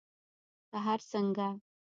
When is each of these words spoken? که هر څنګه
که 0.69 0.77
هر 0.85 0.99
څنګه 1.11 1.47